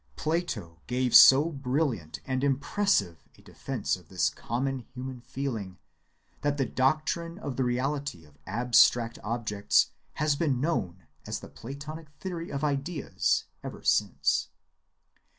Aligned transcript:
Plato 0.15 0.79
gave 0.87 1.13
so 1.13 1.51
brilliant 1.51 2.21
and 2.25 2.43
impressive 2.43 3.23
a 3.37 3.43
defense 3.43 3.95
of 3.95 4.09
this 4.09 4.31
common 4.31 4.79
human 4.79 5.21
feeling, 5.21 5.77
that 6.41 6.57
the 6.57 6.65
doctrine 6.65 7.37
of 7.37 7.55
the 7.55 7.63
reality 7.63 8.25
of 8.25 8.39
abstract 8.47 9.19
objects 9.23 9.91
has 10.13 10.35
been 10.35 10.59
known 10.59 11.05
as 11.27 11.39
the 11.39 11.49
platonic 11.49 12.09
theory 12.19 12.49
of 12.51 12.63
ideas 12.63 13.43
ever 13.63 13.83
since. 13.83 14.49